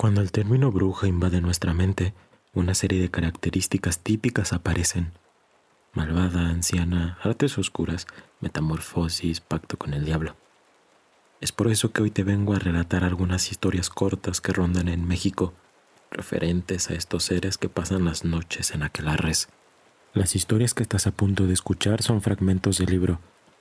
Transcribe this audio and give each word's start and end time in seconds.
Cuando 0.00 0.22
el 0.22 0.32
término 0.32 0.72
bruja 0.72 1.08
invade 1.08 1.42
nuestra 1.42 1.74
mente, 1.74 2.14
una 2.54 2.72
serie 2.72 3.02
de 3.02 3.10
características 3.10 3.98
típicas 3.98 4.54
aparecen. 4.54 5.12
Malvada, 5.92 6.48
anciana, 6.48 7.18
artes 7.22 7.58
oscuras, 7.58 8.06
metamorfosis, 8.40 9.42
pacto 9.42 9.76
con 9.76 9.92
el 9.92 10.06
diablo. 10.06 10.36
Es 11.42 11.52
por 11.52 11.68
eso 11.68 11.92
que 11.92 12.00
hoy 12.00 12.10
te 12.10 12.22
vengo 12.22 12.54
a 12.54 12.58
relatar 12.58 13.04
algunas 13.04 13.50
historias 13.50 13.90
cortas 13.90 14.40
que 14.40 14.54
rondan 14.54 14.88
en 14.88 15.06
México, 15.06 15.52
referentes 16.10 16.88
a 16.88 16.94
estos 16.94 17.24
seres 17.24 17.58
que 17.58 17.68
pasan 17.68 18.06
las 18.06 18.24
noches 18.24 18.70
en 18.70 18.82
aquelarres. 18.82 19.50
Las 20.14 20.34
historias 20.34 20.72
que 20.72 20.82
estás 20.82 21.06
a 21.08 21.10
punto 21.10 21.46
de 21.46 21.52
escuchar 21.52 22.00
son 22.00 22.22
fragmentos 22.22 22.78
del 22.78 22.88
libro 22.88 23.20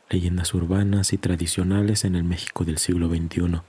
Leyendas 0.09 0.53
urbanas 0.53 1.11
y 1.11 1.17
tradicionales 1.17 2.05
en 2.05 2.15
el 2.15 2.23
México 2.23 2.63
del 2.63 2.77
siglo 2.77 3.09
XXI 3.09 3.59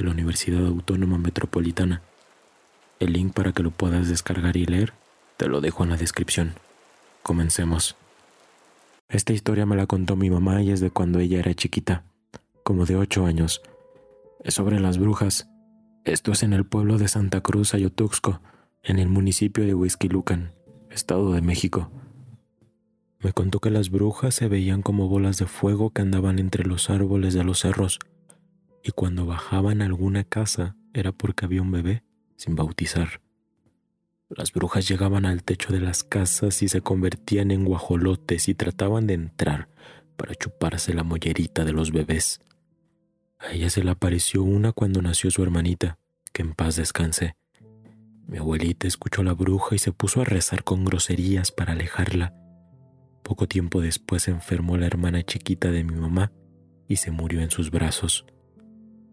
de 0.00 0.06
la 0.06 0.12
Universidad 0.12 0.66
Autónoma 0.66 1.18
Metropolitana. 1.18 2.00
El 3.00 3.12
link 3.12 3.34
para 3.34 3.52
que 3.52 3.62
lo 3.62 3.70
puedas 3.70 4.08
descargar 4.08 4.56
y 4.56 4.64
leer 4.64 4.94
te 5.36 5.46
lo 5.46 5.60
dejo 5.60 5.84
en 5.84 5.90
la 5.90 5.98
descripción. 5.98 6.54
Comencemos. 7.22 7.96
Esta 9.10 9.34
historia 9.34 9.66
me 9.66 9.76
la 9.76 9.86
contó 9.86 10.16
mi 10.16 10.30
mamá 10.30 10.62
y 10.62 10.70
es 10.70 10.80
de 10.80 10.90
cuando 10.90 11.18
ella 11.18 11.40
era 11.40 11.52
chiquita, 11.52 12.04
como 12.62 12.86
de 12.86 12.96
ocho 12.96 13.26
años. 13.26 13.60
Es 14.42 14.54
sobre 14.54 14.80
las 14.80 14.96
brujas. 14.96 15.50
Esto 16.04 16.32
es 16.32 16.42
en 16.42 16.54
el 16.54 16.64
pueblo 16.64 16.96
de 16.96 17.08
Santa 17.08 17.42
Cruz, 17.42 17.74
Ayotuxco, 17.74 18.40
en 18.82 19.00
el 19.00 19.10
municipio 19.10 19.66
de 19.66 19.74
Huizquilucan, 19.74 20.54
Estado 20.88 21.32
de 21.32 21.42
México. 21.42 21.90
Me 23.18 23.34
contó 23.34 23.60
que 23.60 23.68
las 23.68 23.90
brujas 23.90 24.34
se 24.34 24.48
veían 24.48 24.80
como 24.80 25.08
bolas 25.08 25.36
de 25.36 25.44
fuego 25.44 25.90
que 25.90 26.00
andaban 26.00 26.38
entre 26.38 26.64
los 26.64 26.88
árboles 26.88 27.34
de 27.34 27.44
los 27.44 27.58
cerros 27.58 27.98
y 28.82 28.92
cuando 28.92 29.26
bajaban 29.26 29.82
a 29.82 29.86
alguna 29.86 30.24
casa 30.24 30.76
era 30.92 31.12
porque 31.12 31.44
había 31.44 31.62
un 31.62 31.70
bebé 31.70 32.02
sin 32.36 32.56
bautizar. 32.56 33.20
Las 34.28 34.52
brujas 34.52 34.88
llegaban 34.88 35.26
al 35.26 35.42
techo 35.42 35.72
de 35.72 35.80
las 35.80 36.04
casas 36.04 36.62
y 36.62 36.68
se 36.68 36.80
convertían 36.80 37.50
en 37.50 37.64
guajolotes 37.64 38.48
y 38.48 38.54
trataban 38.54 39.06
de 39.06 39.14
entrar 39.14 39.68
para 40.16 40.34
chuparse 40.34 40.94
la 40.94 41.02
mollerita 41.02 41.64
de 41.64 41.72
los 41.72 41.90
bebés. 41.90 42.40
A 43.40 43.52
ella 43.52 43.70
se 43.70 43.82
le 43.82 43.90
apareció 43.90 44.42
una 44.42 44.72
cuando 44.72 45.02
nació 45.02 45.30
su 45.30 45.42
hermanita, 45.42 45.98
que 46.32 46.42
en 46.42 46.54
paz 46.54 46.76
descanse. 46.76 47.34
Mi 48.28 48.38
abuelita 48.38 48.86
escuchó 48.86 49.22
a 49.22 49.24
la 49.24 49.32
bruja 49.32 49.74
y 49.74 49.78
se 49.78 49.92
puso 49.92 50.20
a 50.20 50.24
rezar 50.24 50.62
con 50.62 50.84
groserías 50.84 51.50
para 51.50 51.72
alejarla. 51.72 52.34
Poco 53.24 53.48
tiempo 53.48 53.80
después 53.80 54.28
enfermó 54.28 54.76
la 54.76 54.86
hermana 54.86 55.24
chiquita 55.24 55.70
de 55.70 55.82
mi 55.82 55.94
mamá 55.94 56.30
y 56.86 56.96
se 56.96 57.10
murió 57.10 57.40
en 57.40 57.50
sus 57.50 57.70
brazos. 57.70 58.26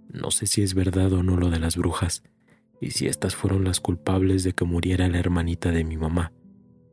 No 0.09 0.31
sé 0.31 0.47
si 0.47 0.61
es 0.61 0.73
verdad 0.73 1.11
o 1.13 1.23
no 1.23 1.37
lo 1.37 1.49
de 1.49 1.59
las 1.59 1.77
brujas, 1.77 2.23
y 2.79 2.91
si 2.91 3.07
estas 3.07 3.35
fueron 3.35 3.63
las 3.63 3.79
culpables 3.79 4.43
de 4.43 4.53
que 4.53 4.65
muriera 4.65 5.07
la 5.07 5.19
hermanita 5.19 5.71
de 5.71 5.83
mi 5.83 5.97
mamá, 5.97 6.31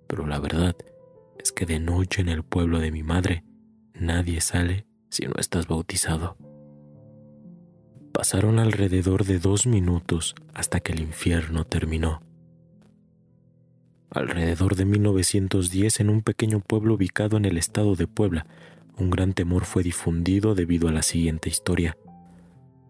pero 0.06 0.26
la 0.26 0.38
verdad 0.38 0.76
es 1.38 1.52
que 1.52 1.66
de 1.66 1.78
noche 1.78 2.22
en 2.22 2.28
el 2.28 2.42
pueblo 2.42 2.78
de 2.78 2.90
mi 2.90 3.02
madre 3.02 3.44
nadie 3.94 4.40
sale 4.40 4.86
si 5.10 5.26
no 5.26 5.34
estás 5.38 5.68
bautizado. 5.68 6.36
Pasaron 8.12 8.58
alrededor 8.58 9.24
de 9.24 9.38
dos 9.38 9.66
minutos 9.66 10.34
hasta 10.52 10.80
que 10.80 10.92
el 10.92 11.00
infierno 11.00 11.64
terminó. 11.64 12.22
Alrededor 14.10 14.76
de 14.76 14.84
1910, 14.84 15.98
en 15.98 16.08
un 16.10 16.22
pequeño 16.22 16.60
pueblo 16.60 16.94
ubicado 16.94 17.36
en 17.36 17.44
el 17.44 17.58
estado 17.58 17.96
de 17.96 18.06
Puebla, 18.06 18.46
un 18.96 19.10
gran 19.10 19.32
temor 19.32 19.64
fue 19.64 19.82
difundido 19.82 20.54
debido 20.54 20.88
a 20.88 20.92
la 20.92 21.02
siguiente 21.02 21.48
historia. 21.48 21.96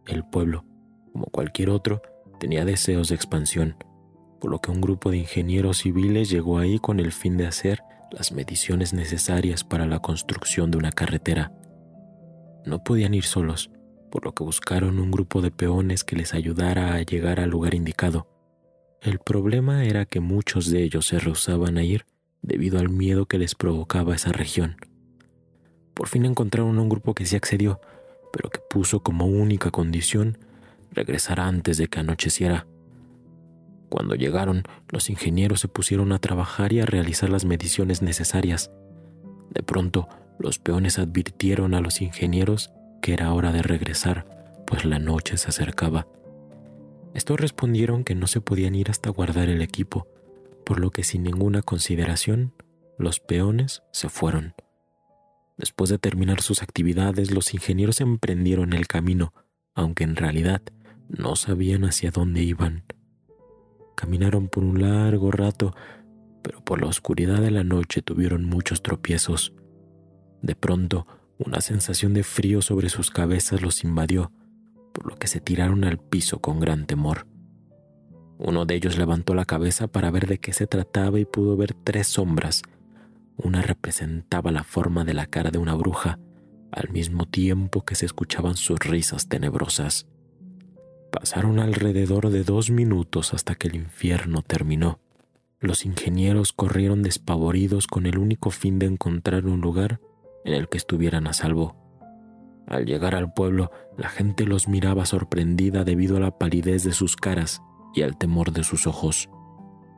El 0.06 0.24
pueblo, 0.24 0.64
como 1.12 1.26
cualquier 1.26 1.70
otro, 1.70 2.02
tenía 2.38 2.64
deseos 2.64 3.08
de 3.08 3.14
expansión, 3.14 3.76
por 4.40 4.50
lo 4.50 4.60
que 4.60 4.70
un 4.70 4.80
grupo 4.80 5.10
de 5.10 5.18
ingenieros 5.18 5.78
civiles 5.78 6.28
llegó 6.28 6.58
ahí 6.58 6.78
con 6.78 7.00
el 7.00 7.12
fin 7.12 7.36
de 7.36 7.46
hacer 7.46 7.82
las 8.10 8.32
mediciones 8.32 8.92
necesarias 8.92 9.64
para 9.64 9.86
la 9.86 10.00
construcción 10.00 10.70
de 10.70 10.78
una 10.78 10.92
carretera. 10.92 11.52
No 12.66 12.84
podían 12.84 13.14
ir 13.14 13.24
solos, 13.24 13.70
por 14.10 14.24
lo 14.24 14.34
que 14.34 14.44
buscaron 14.44 14.98
un 14.98 15.10
grupo 15.10 15.40
de 15.40 15.50
peones 15.50 16.04
que 16.04 16.16
les 16.16 16.34
ayudara 16.34 16.94
a 16.94 17.02
llegar 17.02 17.40
al 17.40 17.50
lugar 17.50 17.74
indicado. 17.74 18.28
El 19.00 19.18
problema 19.18 19.84
era 19.84 20.06
que 20.06 20.20
muchos 20.20 20.70
de 20.70 20.82
ellos 20.82 21.06
se 21.06 21.18
rehusaban 21.18 21.78
a 21.78 21.82
ir 21.82 22.06
debido 22.42 22.78
al 22.78 22.90
miedo 22.90 23.26
que 23.26 23.38
les 23.38 23.54
provocaba 23.54 24.14
esa 24.14 24.32
región. 24.32 24.76
Por 25.94 26.08
fin 26.08 26.24
encontraron 26.24 26.78
un 26.78 26.88
grupo 26.88 27.14
que 27.14 27.26
sí 27.26 27.36
accedió, 27.36 27.80
pero 28.34 28.50
que 28.50 28.58
puso 28.58 29.04
como 29.04 29.26
única 29.26 29.70
condición 29.70 30.38
regresar 30.90 31.38
antes 31.38 31.78
de 31.78 31.86
que 31.86 32.00
anocheciera. 32.00 32.66
Cuando 33.88 34.16
llegaron, 34.16 34.64
los 34.88 35.08
ingenieros 35.08 35.60
se 35.60 35.68
pusieron 35.68 36.10
a 36.10 36.18
trabajar 36.18 36.72
y 36.72 36.80
a 36.80 36.86
realizar 36.86 37.30
las 37.30 37.44
mediciones 37.44 38.02
necesarias. 38.02 38.72
De 39.50 39.62
pronto, 39.62 40.08
los 40.40 40.58
peones 40.58 40.98
advirtieron 40.98 41.74
a 41.74 41.80
los 41.80 42.00
ingenieros 42.00 42.72
que 43.00 43.12
era 43.12 43.32
hora 43.32 43.52
de 43.52 43.62
regresar, 43.62 44.26
pues 44.66 44.84
la 44.84 44.98
noche 44.98 45.36
se 45.36 45.50
acercaba. 45.50 46.08
Estos 47.14 47.38
respondieron 47.38 48.02
que 48.02 48.16
no 48.16 48.26
se 48.26 48.40
podían 48.40 48.74
ir 48.74 48.90
hasta 48.90 49.10
guardar 49.10 49.48
el 49.48 49.62
equipo, 49.62 50.08
por 50.66 50.80
lo 50.80 50.90
que 50.90 51.04
sin 51.04 51.22
ninguna 51.22 51.62
consideración, 51.62 52.52
los 52.98 53.20
peones 53.20 53.84
se 53.92 54.08
fueron. 54.08 54.54
Después 55.56 55.90
de 55.90 55.98
terminar 55.98 56.40
sus 56.40 56.62
actividades, 56.62 57.30
los 57.30 57.54
ingenieros 57.54 58.00
emprendieron 58.00 58.72
el 58.72 58.86
camino, 58.86 59.32
aunque 59.74 60.04
en 60.04 60.16
realidad 60.16 60.62
no 61.08 61.36
sabían 61.36 61.84
hacia 61.84 62.10
dónde 62.10 62.42
iban. 62.42 62.84
Caminaron 63.94 64.48
por 64.48 64.64
un 64.64 64.82
largo 64.82 65.30
rato, 65.30 65.74
pero 66.42 66.64
por 66.64 66.80
la 66.80 66.88
oscuridad 66.88 67.40
de 67.40 67.52
la 67.52 67.62
noche 67.62 68.02
tuvieron 68.02 68.44
muchos 68.44 68.82
tropiezos. 68.82 69.52
De 70.42 70.56
pronto, 70.56 71.06
una 71.38 71.60
sensación 71.60 72.14
de 72.14 72.24
frío 72.24 72.60
sobre 72.60 72.88
sus 72.88 73.10
cabezas 73.10 73.62
los 73.62 73.84
invadió, 73.84 74.32
por 74.92 75.06
lo 75.06 75.16
que 75.16 75.28
se 75.28 75.40
tiraron 75.40 75.84
al 75.84 75.98
piso 75.98 76.40
con 76.40 76.58
gran 76.58 76.86
temor. 76.86 77.26
Uno 78.38 78.66
de 78.66 78.74
ellos 78.74 78.98
levantó 78.98 79.34
la 79.34 79.44
cabeza 79.44 79.86
para 79.86 80.10
ver 80.10 80.26
de 80.26 80.38
qué 80.38 80.52
se 80.52 80.66
trataba 80.66 81.20
y 81.20 81.24
pudo 81.24 81.56
ver 81.56 81.74
tres 81.74 82.08
sombras 82.08 82.62
una 83.36 83.62
representaba 83.62 84.50
la 84.52 84.64
forma 84.64 85.04
de 85.04 85.14
la 85.14 85.26
cara 85.26 85.50
de 85.50 85.58
una 85.58 85.74
bruja, 85.74 86.18
al 86.70 86.90
mismo 86.90 87.26
tiempo 87.26 87.84
que 87.84 87.94
se 87.94 88.06
escuchaban 88.06 88.56
sus 88.56 88.78
risas 88.78 89.28
tenebrosas. 89.28 90.06
Pasaron 91.12 91.60
alrededor 91.60 92.30
de 92.30 92.42
dos 92.42 92.70
minutos 92.70 93.34
hasta 93.34 93.54
que 93.54 93.68
el 93.68 93.76
infierno 93.76 94.42
terminó. 94.42 94.98
Los 95.60 95.84
ingenieros 95.86 96.52
corrieron 96.52 97.02
despavoridos 97.02 97.86
con 97.86 98.06
el 98.06 98.18
único 98.18 98.50
fin 98.50 98.78
de 98.78 98.86
encontrar 98.86 99.46
un 99.46 99.60
lugar 99.60 100.00
en 100.44 100.54
el 100.54 100.68
que 100.68 100.76
estuvieran 100.76 101.26
a 101.26 101.32
salvo. 101.32 101.76
Al 102.66 102.86
llegar 102.86 103.14
al 103.14 103.32
pueblo, 103.32 103.70
la 103.96 104.08
gente 104.08 104.44
los 104.44 104.68
miraba 104.68 105.06
sorprendida 105.06 105.84
debido 105.84 106.16
a 106.16 106.20
la 106.20 106.38
palidez 106.38 106.82
de 106.82 106.92
sus 106.92 107.16
caras 107.16 107.62
y 107.94 108.02
al 108.02 108.16
temor 108.16 108.52
de 108.52 108.64
sus 108.64 108.86
ojos. 108.86 109.30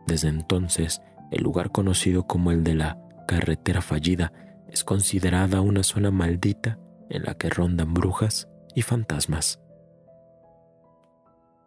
Desde 0.07 0.29
entonces, 0.29 1.01
el 1.31 1.43
lugar 1.43 1.73
conocido 1.73 2.27
como 2.27 2.51
el 2.51 2.63
de 2.63 2.75
la 2.75 3.06
carretera 3.27 3.83
fallida 3.83 4.33
es 4.69 4.85
considerada 4.85 5.61
una 5.61 5.83
zona 5.83 6.11
maldita 6.11 6.79
en 7.11 7.25
la 7.25 7.35
que 7.35 7.51
rondan 7.51 7.95
brujas 7.95 8.49
y 8.75 8.83
fantasmas. 8.83 9.61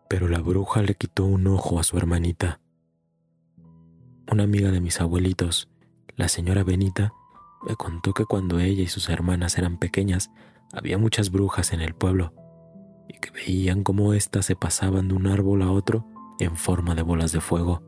Pero 0.09 0.27
la 0.27 0.39
bruja 0.39 0.81
le 0.81 0.95
quitó 0.95 1.25
un 1.25 1.47
ojo 1.47 1.79
a 1.79 1.83
su 1.83 1.97
hermanita. 1.97 2.59
Una 4.31 4.43
amiga 4.43 4.71
de 4.71 4.81
mis 4.81 4.99
abuelitos, 5.01 5.69
la 6.15 6.27
señora 6.27 6.63
Benita, 6.63 7.13
me 7.67 7.75
contó 7.75 8.13
que 8.13 8.25
cuando 8.25 8.59
ella 8.59 8.83
y 8.83 8.87
sus 8.87 9.09
hermanas 9.09 9.57
eran 9.57 9.77
pequeñas 9.77 10.31
había 10.71 10.97
muchas 10.97 11.31
brujas 11.31 11.73
en 11.73 11.81
el 11.81 11.93
pueblo 11.93 12.33
y 13.07 13.19
que 13.19 13.31
veían 13.31 13.83
cómo 13.83 14.13
éstas 14.13 14.45
se 14.45 14.55
pasaban 14.55 15.07
de 15.07 15.15
un 15.15 15.27
árbol 15.27 15.61
a 15.61 15.71
otro 15.71 16.05
en 16.39 16.55
forma 16.55 16.95
de 16.95 17.01
bolas 17.01 17.31
de 17.31 17.41
fuego. 17.41 17.83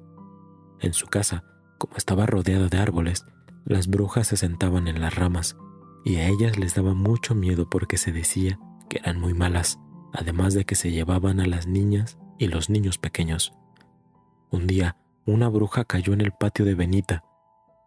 En 0.79 0.94
su 0.94 1.07
casa, 1.07 1.44
como 1.77 1.95
estaba 1.95 2.25
rodeada 2.25 2.67
de 2.67 2.77
árboles, 2.77 3.25
las 3.65 3.87
brujas 3.87 4.27
se 4.27 4.37
sentaban 4.37 4.87
en 4.87 5.01
las 5.01 5.15
ramas 5.15 5.57
y 6.03 6.17
a 6.17 6.27
ellas 6.27 6.57
les 6.57 6.75
daba 6.75 6.93
mucho 6.93 7.35
miedo 7.35 7.69
porque 7.69 7.97
se 7.97 8.11
decía 8.11 8.59
que 8.89 8.99
eran 8.99 9.19
muy 9.19 9.33
malas, 9.33 9.79
además 10.13 10.53
de 10.53 10.65
que 10.65 10.75
se 10.75 10.91
llevaban 10.91 11.39
a 11.39 11.47
las 11.47 11.67
niñas 11.67 12.17
y 12.37 12.47
los 12.47 12.69
niños 12.69 12.97
pequeños. 12.97 13.53
Un 14.49 14.67
día, 14.67 14.97
una 15.25 15.47
bruja 15.47 15.85
cayó 15.85 16.13
en 16.13 16.21
el 16.21 16.31
patio 16.31 16.65
de 16.65 16.75
Benita. 16.75 17.23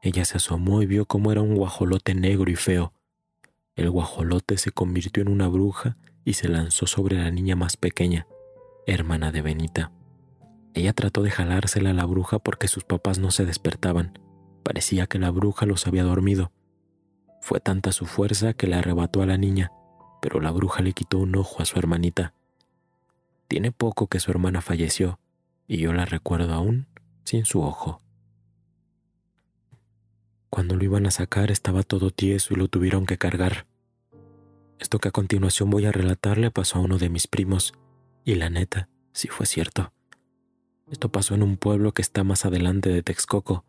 Ella 0.00 0.24
se 0.24 0.36
asomó 0.36 0.82
y 0.82 0.86
vio 0.86 1.06
cómo 1.06 1.32
era 1.32 1.40
un 1.40 1.56
guajolote 1.56 2.14
negro 2.14 2.50
y 2.50 2.56
feo. 2.56 2.92
El 3.74 3.90
guajolote 3.90 4.56
se 4.56 4.70
convirtió 4.70 5.22
en 5.22 5.28
una 5.28 5.48
bruja 5.48 5.96
y 6.24 6.34
se 6.34 6.48
lanzó 6.48 6.86
sobre 6.86 7.18
la 7.18 7.30
niña 7.30 7.56
más 7.56 7.76
pequeña, 7.76 8.26
hermana 8.86 9.32
de 9.32 9.42
Benita. 9.42 9.92
Ella 10.74 10.92
trató 10.92 11.22
de 11.22 11.30
jalársela 11.30 11.90
a 11.90 11.94
la 11.94 12.04
bruja 12.04 12.38
porque 12.38 12.68
sus 12.68 12.84
papás 12.84 13.18
no 13.18 13.30
se 13.30 13.44
despertaban, 13.44 14.18
Parecía 14.64 15.06
que 15.06 15.20
la 15.20 15.30
bruja 15.30 15.66
los 15.66 15.86
había 15.86 16.02
dormido. 16.02 16.50
Fue 17.40 17.60
tanta 17.60 17.92
su 17.92 18.06
fuerza 18.06 18.54
que 18.54 18.66
le 18.66 18.74
arrebató 18.74 19.22
a 19.22 19.26
la 19.26 19.36
niña, 19.36 19.70
pero 20.20 20.40
la 20.40 20.50
bruja 20.50 20.82
le 20.82 20.94
quitó 20.94 21.18
un 21.18 21.36
ojo 21.36 21.62
a 21.62 21.66
su 21.66 21.78
hermanita. 21.78 22.34
Tiene 23.46 23.70
poco 23.70 24.08
que 24.08 24.18
su 24.18 24.30
hermana 24.30 24.62
falleció, 24.62 25.20
y 25.68 25.76
yo 25.76 25.92
la 25.92 26.06
recuerdo 26.06 26.54
aún 26.54 26.86
sin 27.24 27.44
su 27.44 27.62
ojo. 27.62 28.00
Cuando 30.50 30.76
lo 30.76 30.84
iban 30.84 31.06
a 31.06 31.10
sacar 31.10 31.50
estaba 31.50 31.82
todo 31.82 32.10
tieso 32.10 32.54
y 32.54 32.56
lo 32.56 32.68
tuvieron 32.68 33.06
que 33.06 33.18
cargar. 33.18 33.66
Esto 34.78 34.98
que 34.98 35.08
a 35.08 35.12
continuación 35.12 35.68
voy 35.70 35.86
a 35.86 35.92
relatar 35.92 36.38
le 36.38 36.50
pasó 36.50 36.78
a 36.78 36.82
uno 36.82 36.98
de 36.98 37.08
mis 37.08 37.26
primos, 37.26 37.74
y 38.24 38.36
la 38.36 38.50
neta, 38.50 38.88
sí 39.12 39.28
fue 39.28 39.46
cierto. 39.46 39.92
Esto 40.90 41.10
pasó 41.10 41.34
en 41.34 41.42
un 41.42 41.56
pueblo 41.56 41.92
que 41.92 42.02
está 42.02 42.24
más 42.24 42.44
adelante 42.44 42.88
de 42.90 43.02
Texcoco. 43.02 43.64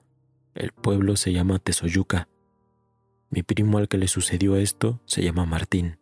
El 0.55 0.71
pueblo 0.71 1.17
se 1.17 1.33
llama 1.33 1.59
Tesoyuca. 1.59 2.29
Mi 3.29 3.43
primo 3.43 3.77
al 3.77 3.89
que 3.89 3.97
le 3.97 4.07
sucedió 4.07 4.55
esto 4.55 5.01
se 5.05 5.21
llama 5.21 5.45
Martín. 5.45 5.99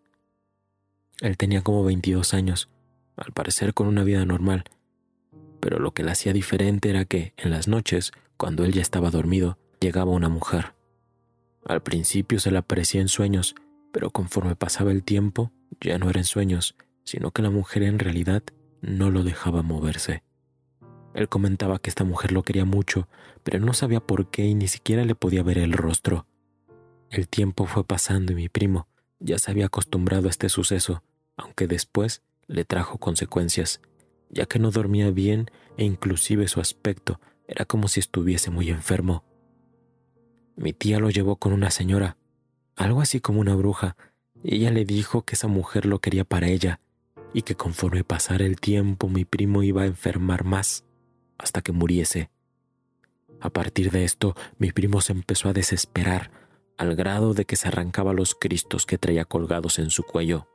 Él 1.21 1.37
tenía 1.37 1.63
como 1.63 1.83
22 1.83 2.35
años, 2.35 2.69
al 3.15 3.31
parecer 3.31 3.73
con 3.73 3.87
una 3.87 4.03
vida 4.03 4.23
normal, 4.25 4.65
pero 5.59 5.79
lo 5.79 5.95
que 5.95 6.03
le 6.03 6.11
hacía 6.11 6.33
diferente 6.33 6.91
era 6.91 7.05
que, 7.05 7.33
en 7.35 7.49
las 7.49 7.67
noches, 7.67 8.11
cuando 8.37 8.63
él 8.63 8.73
ya 8.73 8.83
estaba 8.83 9.09
dormido, 9.09 9.57
llegaba 9.79 10.11
una 10.11 10.29
mujer. 10.29 10.75
Al 11.65 11.81
principio 11.81 12.39
se 12.39 12.51
le 12.51 12.59
aparecía 12.59 13.01
en 13.01 13.07
sueños, 13.07 13.55
pero 13.91 14.11
conforme 14.11 14.55
pasaba 14.55 14.91
el 14.91 15.01
tiempo, 15.01 15.51
ya 15.81 15.97
no 15.97 16.11
eran 16.11 16.25
sueños, 16.25 16.75
sino 17.05 17.31
que 17.31 17.41
la 17.41 17.49
mujer 17.49 17.81
en 17.81 17.97
realidad 17.97 18.43
no 18.81 19.09
lo 19.09 19.23
dejaba 19.23 19.63
moverse. 19.63 20.21
Él 21.13 21.29
comentaba 21.29 21.79
que 21.79 21.89
esta 21.89 22.03
mujer 22.03 22.31
lo 22.31 22.43
quería 22.43 22.65
mucho, 22.65 23.07
pero 23.43 23.59
no 23.59 23.73
sabía 23.73 23.99
por 23.99 24.29
qué 24.29 24.45
y 24.45 24.55
ni 24.55 24.67
siquiera 24.67 25.05
le 25.05 25.15
podía 25.15 25.43
ver 25.43 25.59
el 25.59 25.73
rostro. 25.73 26.25
El 27.09 27.27
tiempo 27.27 27.65
fue 27.65 27.83
pasando 27.83 28.31
y 28.31 28.35
mi 28.35 28.49
primo 28.49 28.87
ya 29.19 29.37
se 29.37 29.51
había 29.51 29.67
acostumbrado 29.67 30.27
a 30.27 30.29
este 30.29 30.49
suceso, 30.49 31.03
aunque 31.37 31.67
después 31.67 32.21
le 32.47 32.65
trajo 32.65 32.97
consecuencias, 32.97 33.81
ya 34.29 34.45
que 34.45 34.59
no 34.59 34.71
dormía 34.71 35.11
bien 35.11 35.49
e 35.77 35.85
inclusive 35.85 36.47
su 36.47 36.59
aspecto 36.59 37.19
era 37.47 37.65
como 37.65 37.87
si 37.87 37.99
estuviese 37.99 38.49
muy 38.49 38.69
enfermo. 38.69 39.23
Mi 40.55 40.73
tía 40.73 40.99
lo 40.99 41.09
llevó 41.09 41.37
con 41.37 41.53
una 41.53 41.71
señora, 41.71 42.17
algo 42.75 43.01
así 43.01 43.21
como 43.21 43.39
una 43.39 43.55
bruja, 43.55 43.95
y 44.43 44.55
ella 44.55 44.71
le 44.71 44.85
dijo 44.85 45.23
que 45.23 45.35
esa 45.35 45.47
mujer 45.47 45.85
lo 45.85 45.99
quería 45.99 46.25
para 46.25 46.47
ella, 46.47 46.79
y 47.33 47.43
que 47.43 47.55
conforme 47.55 48.03
pasara 48.03 48.45
el 48.45 48.59
tiempo 48.59 49.07
mi 49.09 49.25
primo 49.25 49.63
iba 49.63 49.83
a 49.83 49.87
enfermar 49.87 50.43
más, 50.43 50.83
hasta 51.43 51.61
que 51.61 51.71
muriese. 51.71 52.29
A 53.39 53.49
partir 53.49 53.91
de 53.91 54.05
esto, 54.05 54.35
mi 54.57 54.71
primo 54.71 55.01
se 55.01 55.11
empezó 55.11 55.49
a 55.49 55.53
desesperar, 55.53 56.31
al 56.77 56.95
grado 56.95 57.33
de 57.33 57.45
que 57.45 57.55
se 57.55 57.67
arrancaba 57.67 58.13
los 58.13 58.35
cristos 58.35 58.85
que 58.85 58.97
traía 58.97 59.25
colgados 59.25 59.79
en 59.79 59.89
su 59.89 60.03
cuello, 60.03 60.47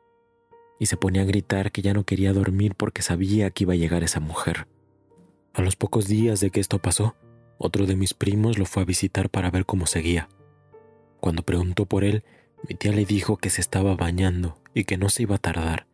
y 0.81 0.87
se 0.87 0.97
ponía 0.97 1.23
a 1.23 1.27
gritar 1.27 1.71
que 1.71 1.83
ya 1.83 1.93
no 1.93 2.05
quería 2.05 2.33
dormir 2.33 2.75
porque 2.75 3.03
sabía 3.03 3.51
que 3.51 3.65
iba 3.65 3.75
a 3.75 3.77
llegar 3.77 4.03
esa 4.03 4.21
mujer. 4.21 4.67
A 5.53 5.63
los 5.63 5.77
pocos 5.77 6.09
días 6.09 6.41
de 6.41 6.51
que 6.51 6.61
esto 6.61 6.79
pasó, 6.79 7.17
otro 7.59 7.87
de 7.87 7.97
mis 7.97 8.15
primos 8.15 8.59
lo 8.59 8.65
fue 8.65 8.83
a 8.83 8.87
visitar 8.87 9.29
para 9.29 9.51
ver 9.51 9.67
cómo 9.67 9.87
seguía. 9.87 10.29
Cuando 11.21 11.43
preguntó 11.43 11.87
por 11.87 12.05
él, 12.05 12.25
mi 12.69 12.75
tía 12.75 12.93
le 12.93 13.05
dijo 13.05 13.37
que 13.37 13.51
se 13.51 13.61
estaba 13.61 13.95
bañando 13.97 14.59
y 14.73 14.85
que 14.85 14.97
no 14.97 15.09
se 15.09 15.23
iba 15.23 15.37
a 15.37 15.39
tardar, 15.39 15.87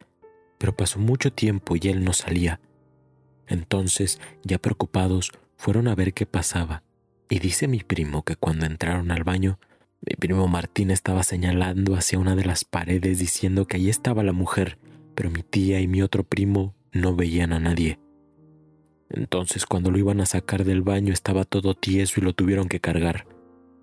pero 0.59 0.77
pasó 0.77 0.99
mucho 0.99 1.33
tiempo 1.33 1.77
y 1.77 1.89
él 1.89 2.05
no 2.05 2.13
salía. 2.13 2.61
Entonces, 3.47 4.21
ya 4.43 4.59
preocupados, 4.59 5.33
fueron 5.57 5.89
a 5.89 5.95
ver 5.95 6.13
qué 6.13 6.27
pasaba, 6.27 6.83
y 7.29 7.39
dice 7.39 7.69
mi 7.69 7.81
primo 7.81 8.23
que 8.23 8.37
cuando 8.37 8.67
entraron 8.67 9.11
al 9.11 9.25
baño, 9.25 9.59
mi 10.07 10.15
primo 10.17 10.47
Martín 10.49 10.91
estaba 10.91 11.23
señalando 11.23 11.97
hacia 11.97 12.19
una 12.19 12.37
de 12.37 12.45
las 12.45 12.65
paredes 12.65 13.19
diciendo 13.19 13.67
que 13.67 13.79
allí 13.79 13.89
estaba 13.89 14.23
la 14.23 14.33
mujer, 14.33 14.79
pero 15.15 15.31
mi 15.31 15.43
tía 15.43 15.81
y 15.81 15.89
mi 15.89 16.03
otro 16.03 16.25
primo 16.25 16.75
no 16.93 17.17
veían 17.17 17.55
a 17.55 17.59
nadie. 17.59 17.99
Entonces 19.09 19.65
cuando 19.65 19.91
lo 19.91 19.99
iban 19.99 20.21
a 20.21 20.27
sacar 20.27 20.65
del 20.65 20.83
baño 20.83 21.13
estaba 21.13 21.45
todo 21.45 21.75
tieso 21.75 22.21
y 22.21 22.23
lo 22.23 22.35
tuvieron 22.35 22.69
que 22.69 22.81
cargar. 22.81 23.27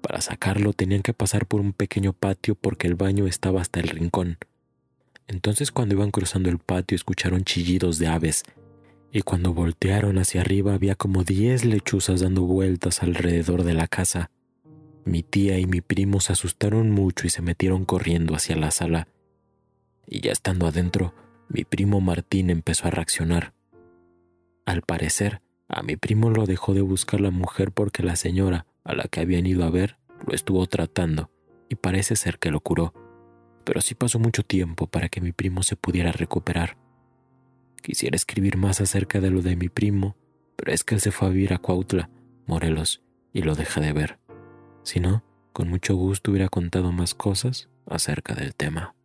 Para 0.01 0.21
sacarlo 0.21 0.73
tenían 0.73 1.01
que 1.01 1.13
pasar 1.13 1.47
por 1.47 1.61
un 1.61 1.73
pequeño 1.73 2.13
patio 2.13 2.55
porque 2.55 2.87
el 2.87 2.95
baño 2.95 3.25
estaba 3.25 3.61
hasta 3.61 3.79
el 3.79 3.87
rincón. 3.87 4.37
Entonces 5.27 5.71
cuando 5.71 5.95
iban 5.95 6.11
cruzando 6.11 6.49
el 6.49 6.59
patio 6.59 6.95
escucharon 6.95 7.43
chillidos 7.43 7.97
de 7.97 8.07
aves, 8.07 8.43
y 9.11 9.21
cuando 9.21 9.53
voltearon 9.53 10.17
hacia 10.17 10.41
arriba 10.41 10.73
había 10.73 10.95
como 10.95 11.23
diez 11.23 11.65
lechuzas 11.65 12.21
dando 12.21 12.43
vueltas 12.43 13.03
alrededor 13.03 13.63
de 13.63 13.73
la 13.73 13.87
casa. 13.87 14.31
Mi 15.03 15.23
tía 15.23 15.59
y 15.59 15.65
mi 15.65 15.81
primo 15.81 16.19
se 16.19 16.33
asustaron 16.33 16.91
mucho 16.91 17.27
y 17.27 17.29
se 17.29 17.41
metieron 17.41 17.85
corriendo 17.85 18.35
hacia 18.35 18.55
la 18.55 18.71
sala. 18.71 19.07
Y 20.07 20.21
ya 20.21 20.31
estando 20.31 20.67
adentro, 20.67 21.13
mi 21.49 21.65
primo 21.65 21.99
Martín 21.99 22.49
empezó 22.49 22.87
a 22.87 22.91
reaccionar. 22.91 23.53
Al 24.65 24.81
parecer, 24.81 25.41
a 25.67 25.83
mi 25.83 25.97
primo 25.97 26.29
lo 26.29 26.45
dejó 26.45 26.73
de 26.73 26.81
buscar 26.81 27.19
la 27.19 27.31
mujer 27.31 27.71
porque 27.71 28.03
la 28.03 28.15
señora 28.15 28.65
a 28.83 28.93
la 28.93 29.03
que 29.03 29.19
habían 29.19 29.45
ido 29.45 29.65
a 29.65 29.69
ver 29.69 29.97
lo 30.25 30.33
estuvo 30.33 30.65
tratando 30.67 31.31
y 31.67 31.75
parece 31.75 32.15
ser 32.15 32.39
que 32.39 32.51
lo 32.51 32.61
curó. 32.61 32.93
Pero 33.65 33.81
sí 33.81 33.95
pasó 33.95 34.19
mucho 34.19 34.43
tiempo 34.43 34.87
para 34.87 35.09
que 35.09 35.21
mi 35.21 35.31
primo 35.31 35.63
se 35.63 35.75
pudiera 35.75 36.11
recuperar. 36.11 36.77
Quisiera 37.81 38.15
escribir 38.15 38.57
más 38.57 38.81
acerca 38.81 39.19
de 39.19 39.31
lo 39.31 39.41
de 39.41 39.55
mi 39.55 39.69
primo, 39.69 40.15
pero 40.55 40.71
es 40.71 40.83
que 40.83 40.95
él 40.95 41.01
se 41.01 41.11
fue 41.11 41.27
a 41.27 41.31
vivir 41.31 41.53
a 41.53 41.57
Cuautla, 41.57 42.09
Morelos, 42.45 43.01
y 43.33 43.41
lo 43.41 43.55
deja 43.55 43.81
de 43.81 43.93
ver. 43.93 44.19
Si 44.83 44.99
no, 44.99 45.23
con 45.53 45.69
mucho 45.69 45.95
gusto 45.95 46.31
hubiera 46.31 46.49
contado 46.49 46.91
más 46.91 47.13
cosas 47.13 47.69
acerca 47.85 48.35
del 48.35 48.55
tema. 48.55 48.95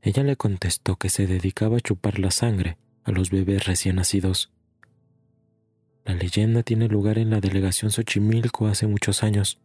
Ella 0.00 0.22
le 0.22 0.36
contestó 0.36 0.96
que 0.96 1.08
se 1.08 1.26
dedicaba 1.26 1.78
a 1.78 1.80
chupar 1.80 2.18
la 2.18 2.30
sangre 2.30 2.78
a 3.04 3.12
los 3.12 3.30
bebés 3.30 3.66
recién 3.66 3.96
nacidos. 3.96 4.52
La 6.04 6.14
leyenda 6.14 6.62
tiene 6.62 6.88
lugar 6.88 7.18
en 7.18 7.30
la 7.30 7.40
delegación 7.40 7.90
Xochimilco 7.90 8.68
hace 8.68 8.86
muchos 8.86 9.22
años. 9.22 9.60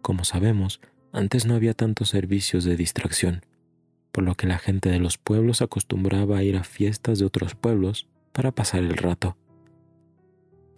Como 0.00 0.24
sabemos, 0.24 0.80
antes 1.12 1.46
no 1.46 1.54
había 1.54 1.74
tantos 1.74 2.08
servicios 2.10 2.64
de 2.64 2.76
distracción, 2.76 3.44
por 4.18 4.24
lo 4.24 4.34
que 4.34 4.48
la 4.48 4.58
gente 4.58 4.88
de 4.88 4.98
los 4.98 5.16
pueblos 5.16 5.62
acostumbraba 5.62 6.38
a 6.38 6.42
ir 6.42 6.56
a 6.56 6.64
fiestas 6.64 7.20
de 7.20 7.24
otros 7.24 7.54
pueblos 7.54 8.08
para 8.32 8.50
pasar 8.50 8.80
el 8.80 8.96
rato. 8.96 9.36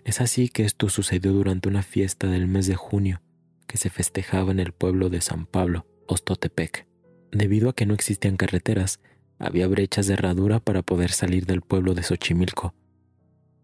Es 0.04 0.20
así 0.20 0.50
que 0.50 0.64
esto 0.64 0.90
sucedió 0.90 1.32
durante 1.32 1.66
una 1.66 1.82
fiesta 1.82 2.26
del 2.26 2.48
mes 2.48 2.66
de 2.66 2.74
junio 2.74 3.22
que 3.66 3.78
se 3.78 3.88
festejaba 3.88 4.52
en 4.52 4.60
el 4.60 4.72
pueblo 4.72 5.08
de 5.08 5.22
San 5.22 5.46
Pablo, 5.46 5.86
Ostotepec. 6.06 6.86
Debido 7.32 7.70
a 7.70 7.72
que 7.72 7.86
no 7.86 7.94
existían 7.94 8.36
carreteras, 8.36 9.00
había 9.38 9.66
brechas 9.68 10.06
de 10.06 10.12
herradura 10.12 10.60
para 10.60 10.82
poder 10.82 11.10
salir 11.10 11.46
del 11.46 11.62
pueblo 11.62 11.94
de 11.94 12.02
Xochimilco. 12.02 12.74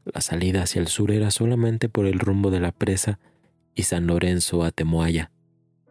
La 0.06 0.22
salida 0.22 0.62
hacia 0.62 0.80
el 0.80 0.88
sur 0.88 1.10
era 1.10 1.30
solamente 1.30 1.90
por 1.90 2.06
el 2.06 2.18
rumbo 2.18 2.50
de 2.50 2.60
la 2.60 2.72
presa 2.72 3.18
y 3.74 3.82
San 3.82 4.06
Lorenzo 4.06 4.64
a 4.64 4.70
Temoaya. 4.70 5.32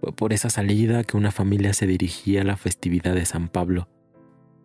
Fue 0.05 0.13
por 0.13 0.33
esa 0.33 0.51
salida 0.51 1.03
que 1.03 1.17
una 1.17 1.31
familia 1.31 1.73
se 1.73 1.87
dirigía 1.87 2.41
a 2.41 2.43
la 2.43 2.57
festividad 2.57 3.15
de 3.15 3.25
San 3.25 3.49
Pablo. 3.49 3.89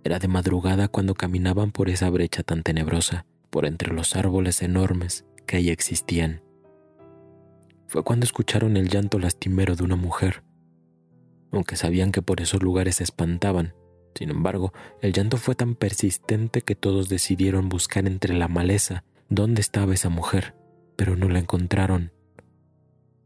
Era 0.05 0.19
de 0.19 0.29
madrugada 0.29 0.89
cuando 0.89 1.15
caminaban 1.15 1.73
por 1.73 1.89
esa 1.89 2.11
brecha 2.11 2.43
tan 2.43 2.63
tenebrosa, 2.63 3.25
por 3.49 3.65
entre 3.65 3.95
los 3.95 4.17
árboles 4.17 4.61
enormes 4.61 5.25
que 5.47 5.57
ahí 5.57 5.71
existían. 5.71 6.43
Fue 7.87 8.05
cuando 8.05 8.25
escucharon 8.25 8.77
el 8.77 8.91
llanto 8.91 9.19
lastimero 9.19 9.77
de 9.77 9.83
una 9.83 9.97
mujer. 9.97 10.45
Aunque 11.53 11.77
sabían 11.77 12.13
que 12.13 12.21
por 12.21 12.43
esos 12.43 12.63
lugares 12.63 12.97
se 12.97 13.05
espantaban, 13.05 13.73
sin 14.15 14.29
embargo, 14.29 14.75
el 15.01 15.15
llanto 15.15 15.39
fue 15.39 15.55
tan 15.55 15.75
persistente 15.75 16.61
que 16.61 16.75
todos 16.75 17.09
decidieron 17.09 17.71
buscar 17.71 18.07
entre 18.07 18.35
la 18.35 18.49
maleza 18.49 19.05
dónde 19.31 19.63
estaba 19.63 19.95
esa 19.95 20.11
mujer, 20.11 20.55
pero 20.97 21.17
no 21.17 21.31
la 21.31 21.39
encontraron. 21.39 22.13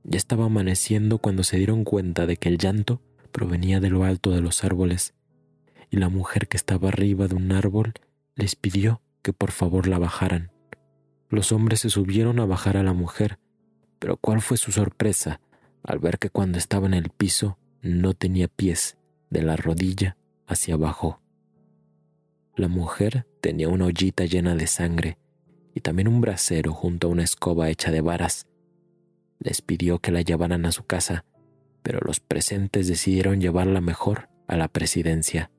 Ya 0.04 0.18
estaba 0.18 0.44
amaneciendo 0.44 1.18
cuando 1.18 1.42
se 1.42 1.56
dieron 1.56 1.84
cuenta 1.84 2.26
de 2.26 2.36
que 2.36 2.48
el 2.48 2.58
llanto 2.58 3.00
provenía 3.32 3.80
de 3.80 3.90
lo 3.90 4.04
alto 4.04 4.30
de 4.30 4.40
los 4.40 4.62
árboles, 4.62 5.14
y 5.90 5.96
la 5.96 6.08
mujer 6.08 6.46
que 6.46 6.56
estaba 6.56 6.88
arriba 6.88 7.26
de 7.26 7.34
un 7.34 7.52
árbol 7.52 7.94
les 8.36 8.54
pidió 8.54 9.00
que 9.22 9.32
por 9.32 9.50
favor 9.50 9.86
la 9.86 9.98
bajaran. 9.98 10.52
Los 11.30 11.50
hombres 11.50 11.80
se 11.80 11.90
subieron 11.90 12.38
a 12.38 12.46
bajar 12.46 12.76
a 12.76 12.82
la 12.82 12.92
mujer, 12.92 13.38
pero 13.98 14.16
cuál 14.18 14.42
fue 14.42 14.56
su 14.56 14.70
sorpresa 14.70 15.40
al 15.82 15.98
ver 15.98 16.18
que 16.18 16.30
cuando 16.30 16.58
estaba 16.58 16.86
en 16.86 16.94
el 16.94 17.10
piso 17.10 17.58
no 17.80 18.14
tenía 18.14 18.48
pies 18.48 18.98
de 19.30 19.42
la 19.42 19.56
rodilla 19.56 20.16
hacia 20.46 20.74
abajo. 20.74 21.20
La 22.56 22.68
mujer 22.68 23.26
tenía 23.40 23.68
una 23.68 23.86
ollita 23.86 24.26
llena 24.26 24.54
de 24.54 24.66
sangre 24.66 25.18
y 25.74 25.80
también 25.80 26.08
un 26.08 26.20
brasero 26.20 26.72
junto 26.72 27.08
a 27.08 27.10
una 27.10 27.24
escoba 27.24 27.68
hecha 27.68 27.90
de 27.90 28.00
varas. 28.00 28.46
Les 29.44 29.62
pidió 29.62 30.00
que 30.00 30.10
la 30.10 30.22
llevaran 30.22 30.66
a 30.66 30.72
su 30.72 30.84
casa, 30.84 31.24
pero 31.84 32.00
los 32.00 32.18
presentes 32.18 32.88
decidieron 32.88 33.40
llevarla 33.40 33.80
mejor 33.80 34.28
a 34.48 34.56
la 34.56 34.66
presidencia. 34.66 35.50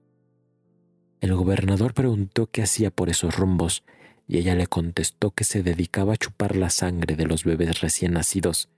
El 1.22 1.34
gobernador 1.36 1.94
preguntó 1.94 2.48
qué 2.48 2.64
hacía 2.64 2.92
por 2.92 3.10
esos 3.10 3.38
rumbos 3.38 3.84
y 4.28 4.40
ella 4.40 4.56
le 4.56 4.68
contestó 4.68 5.32
que 5.32 5.44
se 5.44 5.64
dedicaba 5.64 6.14
a 6.14 6.18
chupar 6.18 6.56
la 6.56 6.70
sangre 6.70 7.16
de 7.16 7.26
los 7.26 7.44
bebés 7.44 7.80
recién 7.82 8.14
nacidos 8.14 8.70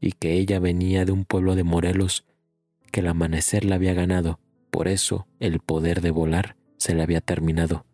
y 0.00 0.12
que 0.12 0.34
ella 0.34 0.60
venía 0.60 1.04
de 1.04 1.12
un 1.12 1.24
pueblo 1.24 1.56
de 1.56 1.64
Morelos 1.64 2.24
que 2.92 3.00
el 3.00 3.08
amanecer 3.08 3.64
la 3.64 3.76
había 3.76 3.94
ganado, 3.94 4.40
por 4.70 4.88
eso 4.88 5.26
el 5.40 5.58
poder 5.60 6.00
de 6.00 6.10
volar 6.10 6.56
se 6.76 6.94
le 6.94 7.02
había 7.02 7.20
terminado 7.20 7.86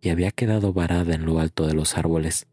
y 0.00 0.10
había 0.10 0.30
quedado 0.30 0.72
varada 0.72 1.14
en 1.14 1.24
lo 1.26 1.38
alto 1.38 1.66
de 1.66 1.74
los 1.74 1.96
árboles. 1.96 2.48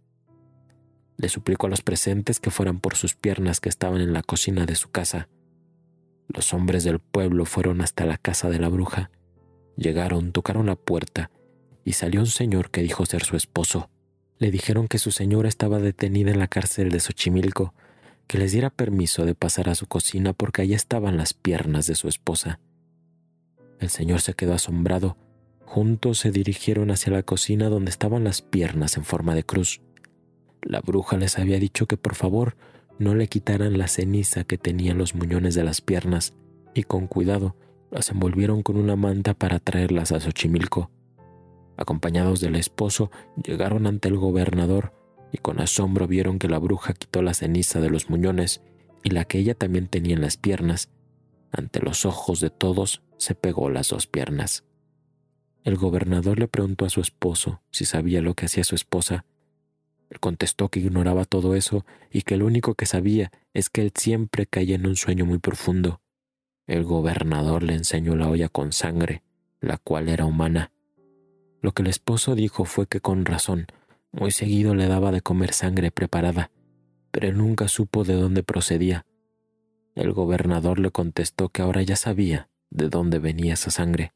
Le 1.19 1.27
suplicó 1.27 1.67
a 1.67 1.69
los 1.69 1.81
presentes 1.81 2.39
que 2.39 2.49
fueran 2.49 2.79
por 2.79 2.95
sus 2.95 3.13
piernas 3.13 3.59
que 3.59 3.67
estaban 3.67 3.99
en 3.99 4.13
la 4.13 4.23
cocina 4.23 4.65
de 4.65 4.75
su 4.75 4.89
casa. 4.89 5.27
Los 6.29 6.53
hombres 6.53 6.85
del 6.85 6.99
pueblo 6.99 7.43
fueron 7.43 7.81
hasta 7.81 8.05
la 8.05 8.17
casa 8.17 8.49
de 8.49 8.57
la 8.57 8.69
bruja. 8.69 9.11
Llegaron, 9.75 10.31
tocaron 10.31 10.67
la 10.67 10.77
puerta, 10.77 11.29
y 11.83 11.93
salió 11.93 12.21
un 12.21 12.27
señor 12.27 12.71
que 12.71 12.81
dijo 12.81 13.05
ser 13.05 13.25
su 13.25 13.35
esposo. 13.35 13.89
Le 14.37 14.49
dijeron 14.49 14.87
que 14.87 14.97
su 14.97 15.11
señora 15.11 15.49
estaba 15.49 15.79
detenida 15.79 16.31
en 16.31 16.39
la 16.39 16.47
cárcel 16.47 16.89
de 16.89 17.01
Xochimilco, 17.01 17.73
que 18.25 18.37
les 18.37 18.53
diera 18.53 18.69
permiso 18.69 19.25
de 19.25 19.35
pasar 19.35 19.67
a 19.67 19.75
su 19.75 19.87
cocina 19.87 20.31
porque 20.31 20.61
allí 20.61 20.73
estaban 20.73 21.17
las 21.17 21.33
piernas 21.33 21.85
de 21.85 21.95
su 21.95 22.07
esposa. 22.07 22.61
El 23.79 23.89
señor 23.89 24.21
se 24.21 24.35
quedó 24.35 24.53
asombrado. 24.53 25.17
Juntos 25.65 26.19
se 26.19 26.31
dirigieron 26.31 26.91
hacia 26.91 27.11
la 27.11 27.23
cocina 27.23 27.67
donde 27.67 27.91
estaban 27.91 28.23
las 28.23 28.41
piernas 28.41 28.95
en 28.95 29.03
forma 29.03 29.35
de 29.35 29.43
cruz. 29.43 29.81
La 30.61 30.81
bruja 30.81 31.17
les 31.17 31.37
había 31.39 31.59
dicho 31.59 31.85
que 31.85 31.97
por 31.97 32.15
favor 32.15 32.55
no 32.97 33.15
le 33.15 33.27
quitaran 33.27 33.77
la 33.77 33.87
ceniza 33.87 34.43
que 34.43 34.57
tenían 34.57 34.97
los 34.97 35.15
muñones 35.15 35.55
de 35.55 35.63
las 35.63 35.81
piernas 35.81 36.33
y 36.73 36.83
con 36.83 37.07
cuidado 37.07 37.55
las 37.91 38.09
envolvieron 38.09 38.61
con 38.61 38.77
una 38.77 38.95
manta 38.95 39.33
para 39.33 39.59
traerlas 39.59 40.11
a 40.11 40.19
Xochimilco. 40.19 40.91
Acompañados 41.77 42.41
del 42.41 42.55
esposo, 42.55 43.09
llegaron 43.41 43.87
ante 43.87 44.09
el 44.09 44.17
gobernador 44.17 44.93
y 45.31 45.37
con 45.37 45.61
asombro 45.61 46.07
vieron 46.07 46.39
que 46.39 46.49
la 46.49 46.59
bruja 46.59 46.93
quitó 46.93 47.21
la 47.21 47.33
ceniza 47.33 47.79
de 47.79 47.89
los 47.89 48.09
muñones 48.09 48.61
y 49.03 49.11
la 49.11 49.25
que 49.25 49.39
ella 49.39 49.55
también 49.55 49.87
tenía 49.87 50.15
en 50.15 50.21
las 50.21 50.37
piernas. 50.37 50.89
Ante 51.51 51.79
los 51.79 52.05
ojos 52.05 52.41
de 52.41 52.49
todos 52.49 53.01
se 53.17 53.33
pegó 53.33 53.69
las 53.69 53.89
dos 53.89 54.07
piernas. 54.07 54.65
El 55.63 55.77
gobernador 55.77 56.39
le 56.39 56.47
preguntó 56.47 56.85
a 56.85 56.89
su 56.89 56.99
esposo 56.99 57.61
si 57.71 57.85
sabía 57.85 58.21
lo 58.21 58.33
que 58.33 58.45
hacía 58.45 58.63
su 58.63 58.75
esposa 58.75 59.25
él 60.09 60.19
contestó 60.19 60.69
que 60.69 60.79
ignoraba 60.79 61.25
todo 61.25 61.55
eso 61.55 61.85
y 62.11 62.23
que 62.23 62.37
lo 62.37 62.45
único 62.45 62.73
que 62.73 62.85
sabía 62.85 63.31
es 63.53 63.69
que 63.69 63.81
él 63.81 63.91
siempre 63.95 64.47
caía 64.47 64.75
en 64.75 64.87
un 64.87 64.95
sueño 64.95 65.25
muy 65.25 65.37
profundo. 65.37 66.01
El 66.65 66.83
gobernador 66.83 67.63
le 67.63 67.75
enseñó 67.75 68.15
la 68.15 68.27
olla 68.27 68.49
con 68.49 68.71
sangre, 68.71 69.23
la 69.59 69.77
cual 69.77 70.09
era 70.09 70.25
humana. 70.25 70.71
Lo 71.61 71.73
que 71.73 71.83
el 71.83 71.87
esposo 71.87 72.35
dijo 72.35 72.65
fue 72.65 72.87
que 72.87 73.01
con 73.01 73.25
razón, 73.25 73.67
muy 74.11 74.31
seguido 74.31 74.73
le 74.73 74.87
daba 74.87 75.11
de 75.11 75.21
comer 75.21 75.53
sangre 75.53 75.91
preparada, 75.91 76.51
pero 77.11 77.31
nunca 77.31 77.67
supo 77.67 78.03
de 78.03 78.15
dónde 78.15 78.43
procedía. 78.43 79.05
El 79.93 80.13
gobernador 80.13 80.79
le 80.79 80.89
contestó 80.89 81.49
que 81.49 81.61
ahora 81.61 81.81
ya 81.83 81.95
sabía 81.95 82.49
de 82.71 82.89
dónde 82.89 83.19
venía 83.19 83.53
esa 83.53 83.71
sangre. 83.71 84.13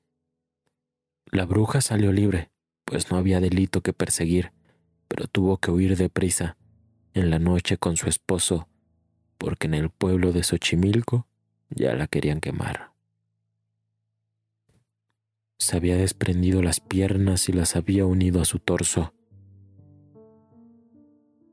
La 1.25 1.45
bruja 1.45 1.81
salió 1.81 2.11
libre, 2.11 2.49
pues 2.85 3.11
no 3.11 3.17
había 3.17 3.39
delito 3.39 3.81
que 3.81 3.93
perseguir 3.93 4.51
pero 5.07 5.27
tuvo 5.27 5.57
que 5.57 5.71
huir 5.71 5.97
deprisa 5.97 6.57
en 7.13 7.29
la 7.29 7.39
noche 7.39 7.77
con 7.77 7.97
su 7.97 8.09
esposo, 8.09 8.67
porque 9.37 9.67
en 9.67 9.73
el 9.73 9.89
pueblo 9.89 10.31
de 10.31 10.43
Xochimilco 10.43 11.27
ya 11.69 11.93
la 11.93 12.07
querían 12.07 12.39
quemar. 12.39 12.91
Se 15.59 15.77
había 15.77 15.95
desprendido 15.95 16.61
las 16.61 16.79
piernas 16.79 17.47
y 17.49 17.53
las 17.53 17.75
había 17.75 18.05
unido 18.05 18.41
a 18.41 18.45
su 18.45 18.59
torso. 18.59 19.13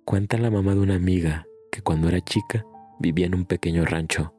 Cuenta 0.05 0.39
la 0.39 0.51
mamá 0.51 0.75
de 0.75 0.81
una 0.81 0.97
amiga 0.97 1.47
que 1.71 1.83
cuando 1.83 2.09
era 2.09 2.21
chica 2.21 2.65
vivía 2.99 3.27
en 3.27 3.35
un 3.35 3.45
pequeño 3.45 3.85
rancho. 3.85 4.35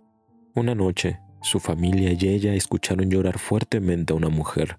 Una 0.53 0.75
noche, 0.75 1.19
su 1.41 1.59
familia 1.59 2.11
y 2.11 2.27
ella 2.27 2.53
escucharon 2.53 3.09
llorar 3.09 3.39
fuertemente 3.39 4.11
a 4.11 4.15
una 4.17 4.29
mujer 4.29 4.75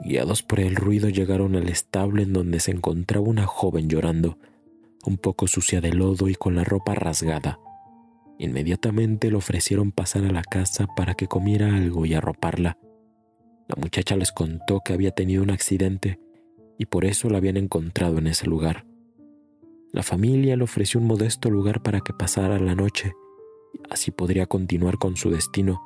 Guiados 0.00 0.42
por 0.42 0.60
el 0.60 0.76
ruido 0.76 1.08
llegaron 1.08 1.56
al 1.56 1.68
establo 1.68 2.22
en 2.22 2.32
donde 2.32 2.60
se 2.60 2.70
encontraba 2.70 3.26
una 3.26 3.46
joven 3.46 3.88
llorando, 3.88 4.38
un 5.04 5.16
poco 5.16 5.46
sucia 5.46 5.80
de 5.80 5.92
lodo 5.92 6.28
y 6.28 6.34
con 6.34 6.54
la 6.54 6.64
ropa 6.64 6.94
rasgada. 6.94 7.58
Inmediatamente 8.38 9.30
le 9.30 9.36
ofrecieron 9.36 9.92
pasar 9.92 10.24
a 10.24 10.32
la 10.32 10.42
casa 10.42 10.86
para 10.94 11.14
que 11.14 11.26
comiera 11.26 11.74
algo 11.74 12.04
y 12.04 12.14
arroparla. 12.14 12.78
La 13.68 13.76
muchacha 13.76 14.16
les 14.16 14.32
contó 14.32 14.80
que 14.84 14.92
había 14.92 15.12
tenido 15.12 15.42
un 15.42 15.50
accidente 15.50 16.20
y 16.78 16.86
por 16.86 17.06
eso 17.06 17.30
la 17.30 17.38
habían 17.38 17.56
encontrado 17.56 18.18
en 18.18 18.26
ese 18.26 18.46
lugar. 18.46 18.84
La 19.92 20.02
familia 20.02 20.56
le 20.56 20.64
ofreció 20.64 21.00
un 21.00 21.06
modesto 21.06 21.48
lugar 21.48 21.82
para 21.82 22.00
que 22.00 22.12
pasara 22.12 22.58
la 22.58 22.74
noche, 22.74 23.14
así 23.88 24.10
podría 24.10 24.46
continuar 24.46 24.98
con 24.98 25.16
su 25.16 25.30
destino, 25.30 25.82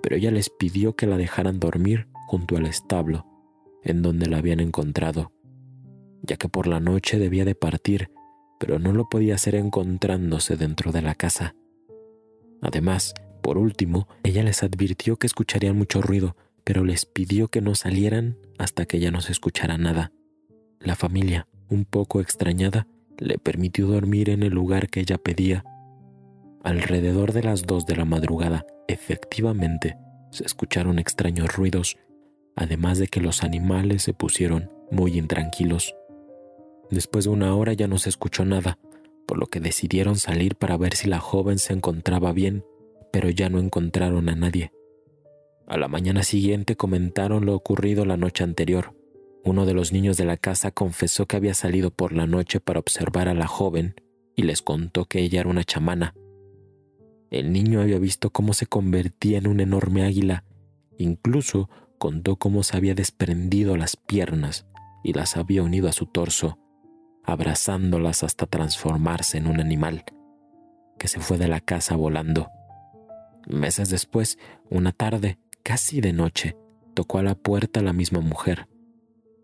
pero 0.00 0.14
ella 0.14 0.30
les 0.30 0.48
pidió 0.48 0.94
que 0.94 1.08
la 1.08 1.16
dejaran 1.16 1.58
dormir 1.58 2.06
junto 2.28 2.56
al 2.56 2.66
establo 2.66 3.27
en 3.82 4.02
donde 4.02 4.26
la 4.26 4.38
habían 4.38 4.60
encontrado, 4.60 5.32
ya 6.22 6.36
que 6.36 6.48
por 6.48 6.66
la 6.66 6.80
noche 6.80 7.18
debía 7.18 7.44
de 7.44 7.54
partir, 7.54 8.10
pero 8.58 8.78
no 8.78 8.92
lo 8.92 9.08
podía 9.08 9.36
hacer 9.36 9.54
encontrándose 9.54 10.56
dentro 10.56 10.92
de 10.92 11.02
la 11.02 11.14
casa. 11.14 11.54
Además, 12.60 13.14
por 13.42 13.56
último, 13.56 14.08
ella 14.24 14.42
les 14.42 14.62
advirtió 14.62 15.16
que 15.16 15.26
escucharían 15.26 15.76
mucho 15.76 16.02
ruido, 16.02 16.36
pero 16.64 16.84
les 16.84 17.06
pidió 17.06 17.48
que 17.48 17.60
no 17.60 17.74
salieran 17.74 18.36
hasta 18.58 18.84
que 18.84 18.98
ya 18.98 19.10
no 19.10 19.20
se 19.20 19.32
escuchara 19.32 19.78
nada. 19.78 20.12
La 20.80 20.96
familia, 20.96 21.46
un 21.70 21.84
poco 21.84 22.20
extrañada, 22.20 22.86
le 23.18 23.38
permitió 23.38 23.86
dormir 23.86 24.30
en 24.30 24.42
el 24.42 24.52
lugar 24.52 24.88
que 24.88 25.00
ella 25.00 25.18
pedía. 25.18 25.64
Alrededor 26.62 27.32
de 27.32 27.42
las 27.42 27.62
dos 27.62 27.86
de 27.86 27.96
la 27.96 28.04
madrugada, 28.04 28.66
efectivamente, 28.86 29.96
se 30.30 30.44
escucharon 30.44 30.98
extraños 30.98 31.54
ruidos 31.54 31.96
además 32.58 32.98
de 32.98 33.06
que 33.06 33.20
los 33.20 33.44
animales 33.44 34.02
se 34.02 34.12
pusieron 34.12 34.70
muy 34.90 35.16
intranquilos. 35.16 35.94
Después 36.90 37.24
de 37.24 37.30
una 37.30 37.54
hora 37.54 37.72
ya 37.72 37.86
no 37.86 37.98
se 37.98 38.08
escuchó 38.08 38.44
nada, 38.44 38.78
por 39.26 39.38
lo 39.38 39.46
que 39.46 39.60
decidieron 39.60 40.16
salir 40.16 40.56
para 40.56 40.76
ver 40.76 40.94
si 40.94 41.08
la 41.08 41.20
joven 41.20 41.58
se 41.58 41.72
encontraba 41.72 42.32
bien, 42.32 42.64
pero 43.12 43.30
ya 43.30 43.48
no 43.48 43.60
encontraron 43.60 44.28
a 44.28 44.34
nadie. 44.34 44.72
A 45.68 45.76
la 45.76 45.86
mañana 45.86 46.24
siguiente 46.24 46.76
comentaron 46.76 47.46
lo 47.46 47.54
ocurrido 47.54 48.04
la 48.04 48.16
noche 48.16 48.42
anterior. 48.42 48.94
Uno 49.44 49.64
de 49.64 49.74
los 49.74 49.92
niños 49.92 50.16
de 50.16 50.24
la 50.24 50.36
casa 50.36 50.72
confesó 50.72 51.26
que 51.26 51.36
había 51.36 51.54
salido 51.54 51.90
por 51.90 52.12
la 52.12 52.26
noche 52.26 52.58
para 52.58 52.80
observar 52.80 53.28
a 53.28 53.34
la 53.34 53.46
joven 53.46 53.94
y 54.34 54.42
les 54.42 54.62
contó 54.62 55.04
que 55.04 55.20
ella 55.20 55.40
era 55.40 55.50
una 55.50 55.64
chamana. 55.64 56.14
El 57.30 57.52
niño 57.52 57.82
había 57.82 57.98
visto 57.98 58.30
cómo 58.30 58.52
se 58.52 58.66
convertía 58.66 59.38
en 59.38 59.46
un 59.46 59.60
enorme 59.60 60.04
águila, 60.04 60.44
incluso 60.96 61.68
contó 61.98 62.36
cómo 62.36 62.62
se 62.62 62.76
había 62.76 62.94
desprendido 62.94 63.76
las 63.76 63.96
piernas 63.96 64.66
y 65.02 65.12
las 65.12 65.36
había 65.36 65.62
unido 65.62 65.88
a 65.88 65.92
su 65.92 66.06
torso, 66.06 66.58
abrazándolas 67.24 68.22
hasta 68.22 68.46
transformarse 68.46 69.38
en 69.38 69.46
un 69.46 69.60
animal, 69.60 70.04
que 70.98 71.08
se 71.08 71.20
fue 71.20 71.36
de 71.38 71.48
la 71.48 71.60
casa 71.60 71.96
volando. 71.96 72.48
Meses 73.46 73.90
después, 73.90 74.38
una 74.70 74.92
tarde, 74.92 75.38
casi 75.62 76.00
de 76.00 76.12
noche, 76.12 76.56
tocó 76.94 77.18
a 77.18 77.22
la 77.22 77.34
puerta 77.34 77.82
la 77.82 77.92
misma 77.92 78.20
mujer. 78.20 78.68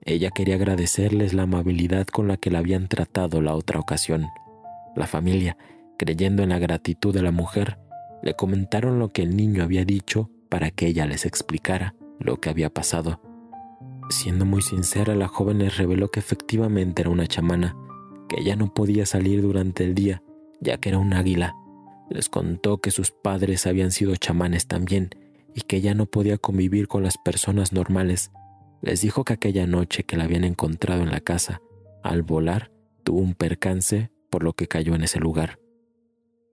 Ella 0.02 0.30
quería 0.30 0.56
agradecerles 0.56 1.32
la 1.34 1.42
amabilidad 1.44 2.06
con 2.06 2.28
la 2.28 2.36
que 2.36 2.50
la 2.50 2.58
habían 2.58 2.88
tratado 2.88 3.40
la 3.40 3.54
otra 3.54 3.80
ocasión. 3.80 4.26
La 4.96 5.06
familia, 5.06 5.56
creyendo 5.98 6.42
en 6.42 6.50
la 6.50 6.58
gratitud 6.58 7.14
de 7.14 7.22
la 7.22 7.30
mujer, 7.30 7.78
le 8.22 8.34
comentaron 8.34 8.98
lo 8.98 9.10
que 9.10 9.22
el 9.22 9.36
niño 9.36 9.62
había 9.62 9.84
dicho 9.84 10.30
para 10.48 10.70
que 10.70 10.86
ella 10.86 11.06
les 11.06 11.26
explicara 11.26 11.94
lo 12.18 12.40
que 12.40 12.50
había 12.50 12.70
pasado. 12.70 13.20
Siendo 14.10 14.44
muy 14.44 14.62
sincera, 14.62 15.14
la 15.14 15.28
joven 15.28 15.58
les 15.58 15.76
reveló 15.76 16.10
que 16.10 16.20
efectivamente 16.20 17.02
era 17.02 17.10
una 17.10 17.26
chamana, 17.26 17.76
que 18.28 18.40
ella 18.40 18.56
no 18.56 18.72
podía 18.72 19.06
salir 19.06 19.42
durante 19.42 19.84
el 19.84 19.94
día, 19.94 20.22
ya 20.60 20.78
que 20.78 20.90
era 20.90 20.98
un 20.98 21.14
águila. 21.14 21.54
Les 22.10 22.28
contó 22.28 22.78
que 22.78 22.90
sus 22.90 23.10
padres 23.10 23.66
habían 23.66 23.90
sido 23.90 24.14
chamanes 24.16 24.66
también 24.66 25.10
y 25.54 25.62
que 25.62 25.76
ella 25.76 25.94
no 25.94 26.06
podía 26.06 26.36
convivir 26.36 26.88
con 26.88 27.02
las 27.02 27.16
personas 27.16 27.72
normales. 27.72 28.30
Les 28.82 29.00
dijo 29.00 29.24
que 29.24 29.32
aquella 29.32 29.66
noche 29.66 30.04
que 30.04 30.16
la 30.16 30.24
habían 30.24 30.44
encontrado 30.44 31.02
en 31.02 31.10
la 31.10 31.20
casa, 31.20 31.62
al 32.02 32.22
volar, 32.22 32.70
tuvo 33.02 33.20
un 33.20 33.34
percance 33.34 34.10
por 34.28 34.42
lo 34.42 34.52
que 34.52 34.68
cayó 34.68 34.94
en 34.94 35.02
ese 35.02 35.20
lugar. 35.20 35.58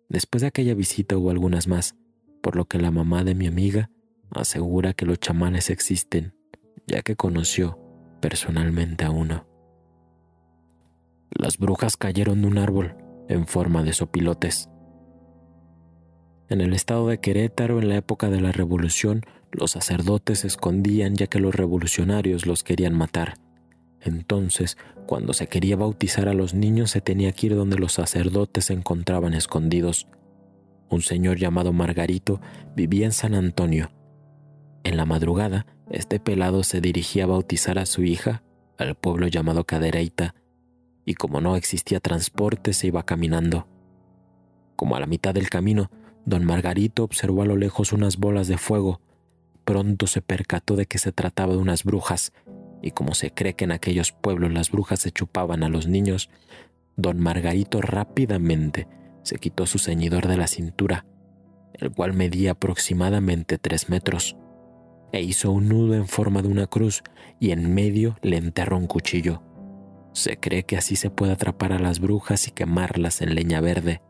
Después 0.07 0.41
de 0.41 0.47
aquella 0.47 0.73
visita 0.73 1.17
hubo 1.17 1.31
algunas 1.31 1.67
más, 1.67 1.95
por 2.41 2.55
lo 2.55 2.65
que 2.65 2.77
la 2.77 2.91
mamá 2.91 3.23
de 3.23 3.35
mi 3.35 3.47
amiga 3.47 3.89
asegura 4.33 4.93
que 4.93 5.05
los 5.05 5.19
chamanes 5.19 5.69
existen, 5.69 6.33
ya 6.87 7.01
que 7.01 7.15
conoció 7.15 7.77
personalmente 8.21 9.05
a 9.05 9.11
uno. 9.11 9.45
Las 11.31 11.57
brujas 11.57 11.97
cayeron 11.97 12.41
de 12.41 12.47
un 12.47 12.57
árbol 12.57 12.95
en 13.27 13.47
forma 13.47 13.83
de 13.83 13.93
sopilotes. 13.93 14.69
En 16.49 16.61
el 16.61 16.73
estado 16.73 17.07
de 17.07 17.19
Querétaro, 17.19 17.79
en 17.79 17.89
la 17.89 17.95
época 17.95 18.29
de 18.29 18.41
la 18.41 18.51
Revolución, 18.51 19.21
los 19.51 19.71
sacerdotes 19.71 20.39
se 20.39 20.47
escondían 20.47 21.15
ya 21.15 21.27
que 21.27 21.39
los 21.39 21.55
revolucionarios 21.55 22.45
los 22.45 22.63
querían 22.63 22.93
matar. 22.93 23.35
Entonces, 24.01 24.77
cuando 25.07 25.33
se 25.33 25.47
quería 25.47 25.75
bautizar 25.75 26.27
a 26.27 26.33
los 26.33 26.53
niños, 26.53 26.91
se 26.91 27.01
tenía 27.01 27.31
que 27.31 27.47
ir 27.47 27.55
donde 27.55 27.77
los 27.77 27.93
sacerdotes 27.93 28.65
se 28.65 28.73
encontraban 28.73 29.33
escondidos. 29.33 30.07
Un 30.89 31.01
señor 31.01 31.37
llamado 31.37 31.71
Margarito 31.71 32.41
vivía 32.75 33.05
en 33.05 33.11
San 33.13 33.33
Antonio 33.33 33.91
en 34.83 34.97
la 34.97 35.05
madrugada, 35.05 35.65
este 35.89 36.19
pelado 36.19 36.63
se 36.63 36.81
dirigía 36.81 37.25
a 37.25 37.27
bautizar 37.27 37.77
a 37.77 37.85
su 37.85 38.03
hija 38.03 38.43
al 38.77 38.95
pueblo 38.95 39.27
llamado 39.27 39.65
Cadereyta, 39.65 40.35
y 41.05 41.15
como 41.15 41.41
no 41.41 41.55
existía 41.55 41.99
transporte 41.99 42.73
se 42.73 42.87
iba 42.87 43.03
caminando. 43.03 43.67
Como 44.75 44.95
a 44.95 44.99
la 44.99 45.05
mitad 45.05 45.33
del 45.33 45.49
camino, 45.49 45.91
don 46.25 46.45
Margarito 46.45 47.03
observó 47.03 47.43
a 47.43 47.45
lo 47.45 47.55
lejos 47.55 47.93
unas 47.93 48.17
bolas 48.17 48.47
de 48.47 48.57
fuego. 48.57 49.01
Pronto 49.65 50.07
se 50.07 50.21
percató 50.21 50.75
de 50.75 50.85
que 50.85 50.97
se 50.97 51.11
trataba 51.11 51.53
de 51.53 51.59
unas 51.59 51.83
brujas, 51.83 52.33
y 52.81 52.91
como 52.91 53.13
se 53.13 53.31
cree 53.31 53.53
que 53.53 53.65
en 53.65 53.71
aquellos 53.71 54.11
pueblos 54.11 54.51
las 54.51 54.71
brujas 54.71 54.99
se 54.99 55.11
chupaban 55.11 55.63
a 55.63 55.69
los 55.69 55.87
niños, 55.87 56.29
don 56.95 57.19
Margarito 57.19 57.81
rápidamente 57.81 58.87
se 59.23 59.37
quitó 59.37 59.67
su 59.67 59.77
ceñidor 59.77 60.27
de 60.27 60.37
la 60.37 60.47
cintura, 60.47 61.05
el 61.73 61.91
cual 61.91 62.13
medía 62.13 62.51
aproximadamente 62.51 63.57
tres 63.57 63.89
metros, 63.89 64.35
e 65.11 65.21
hizo 65.21 65.51
un 65.51 65.69
nudo 65.69 65.95
en 65.95 66.07
forma 66.07 66.41
de 66.41 66.47
una 66.47 66.67
cruz 66.67 67.03
y 67.39 67.51
en 67.51 67.73
medio 67.73 68.17
le 68.21 68.37
enterró 68.37 68.77
un 68.77 68.87
cuchillo. 68.87 69.41
Se 70.13 70.37
cree 70.37 70.63
que 70.63 70.77
así 70.77 70.95
se 70.95 71.09
puede 71.09 71.33
atrapar 71.33 71.73
a 71.73 71.79
las 71.79 71.99
brujas 71.99 72.47
y 72.47 72.51
quemarlas 72.51 73.21
en 73.21 73.35
leña 73.35 73.61
verde, 73.61 74.01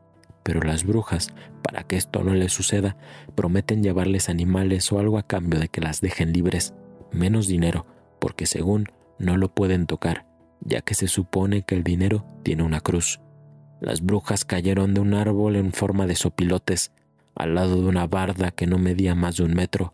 pero 0.43 0.61
las 0.61 0.83
brujas, 0.83 1.29
para 1.61 1.83
que 1.83 1.95
esto 1.95 2.23
no 2.23 2.33
les 2.33 2.51
suceda, 2.51 2.97
prometen 3.35 3.83
llevarles 3.83 4.29
animales 4.29 4.91
o 4.91 4.99
algo 4.99 5.17
a 5.17 5.27
cambio 5.27 5.59
de 5.59 5.69
que 5.69 5.81
las 5.81 6.01
dejen 6.01 6.33
libres, 6.33 6.73
menos 7.11 7.47
dinero, 7.47 7.85
porque 8.19 8.45
según 8.45 8.87
no 9.19 9.37
lo 9.37 9.53
pueden 9.53 9.85
tocar, 9.85 10.25
ya 10.61 10.81
que 10.81 10.95
se 10.95 11.07
supone 11.07 11.63
que 11.63 11.75
el 11.75 11.83
dinero 11.83 12.25
tiene 12.43 12.63
una 12.63 12.81
cruz. 12.81 13.19
Las 13.79 14.01
brujas 14.01 14.45
cayeron 14.45 14.93
de 14.93 15.01
un 15.01 15.13
árbol 15.13 15.55
en 15.55 15.71
forma 15.71 16.07
de 16.07 16.15
sopilotes, 16.15 16.91
al 17.35 17.55
lado 17.55 17.81
de 17.81 17.87
una 17.87 18.07
barda 18.07 18.51
que 18.51 18.67
no 18.67 18.77
medía 18.77 19.15
más 19.15 19.37
de 19.37 19.43
un 19.43 19.53
metro, 19.53 19.93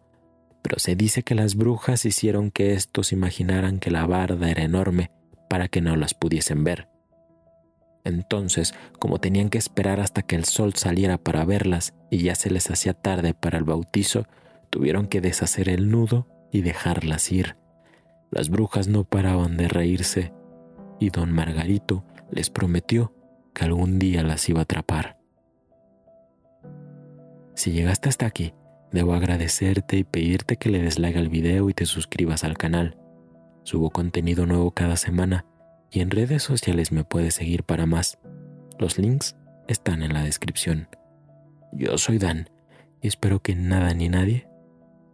pero 0.68 0.80
se 0.80 0.98
dice 0.98 1.24
que 1.24 1.34
las 1.34 1.56
brujas 1.56 2.04
hicieron 2.04 2.52
que 2.52 2.74
estos 2.74 3.14
imaginaran 3.14 3.80
que 3.80 3.90
la 3.90 4.06
barda 4.06 4.52
era 4.52 4.64
enorme 4.64 5.12
para 5.50 5.70
que 5.70 5.80
no 5.80 5.96
las 5.96 6.14
pudiesen 6.14 6.66
ver. 6.66 6.90
Entonces, 8.04 8.74
como 9.00 9.22
tenían 9.22 9.50
que 9.50 9.60
esperar 9.60 10.02
hasta 10.02 10.24
que 10.24 10.36
el 10.36 10.44
sol 10.44 10.74
saliera 10.74 11.18
para 11.18 11.46
verlas 11.46 11.94
y 12.12 12.18
ya 12.18 12.36
se 12.36 12.50
les 12.50 12.70
hacía 12.70 12.94
tarde 12.94 13.34
para 13.34 13.58
el 13.58 13.64
bautizo, 13.64 14.26
tuvieron 14.70 15.08
que 15.08 15.22
deshacer 15.22 15.70
el 15.70 15.90
nudo 15.90 16.28
y 16.52 16.64
dejarlas 16.64 17.32
ir. 17.32 17.56
Las 18.30 18.50
brujas 18.50 18.90
no 18.90 19.06
paraban 19.06 19.56
de 19.56 19.70
reírse 19.70 20.34
y 21.00 21.12
don 21.12 21.32
Margarito 21.32 22.04
les 22.30 22.50
prometió 22.50 23.14
que 23.54 23.64
algún 23.64 24.00
día 24.00 24.22
las 24.22 24.50
iba 24.50 24.60
a 24.60 24.64
atrapar. 24.64 25.18
Si 27.56 27.72
llegaste 27.72 28.10
hasta 28.10 28.26
aquí, 28.26 28.54
debo 28.92 29.14
agradecerte 29.14 29.98
y 29.98 30.04
pedirte 30.04 30.58
que 30.58 30.70
le 30.70 30.82
des 30.82 31.00
like 31.00 31.18
al 31.18 31.30
video 31.30 31.70
y 31.70 31.74
te 31.74 31.86
suscribas 31.86 32.44
al 32.44 32.58
canal. 32.58 32.98
Subo 33.64 33.90
contenido 33.90 34.46
nuevo 34.46 34.72
cada 34.72 34.96
semana 34.96 35.46
y 35.92 36.02
en 36.02 36.12
redes 36.12 36.44
sociales 36.44 36.92
me 36.92 37.04
puedes 37.04 37.36
seguir 37.36 37.64
para 37.64 37.86
más. 37.86 38.18
Los 38.80 38.98
links 38.98 39.36
están 39.68 40.04
en 40.04 40.14
la 40.14 40.24
descripción. 40.24 40.88
Yo 41.74 41.98
soy 41.98 42.18
Dan 42.18 42.50
y 43.02 43.08
espero 43.08 43.42
que 43.42 43.56
nada 43.56 43.94
ni 43.94 44.10
nadie 44.10 44.48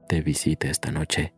te 0.07 0.21
visite 0.21 0.69
esta 0.69 0.91
noche. 0.91 1.33